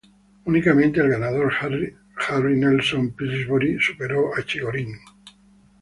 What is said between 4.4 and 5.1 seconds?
Chigorin.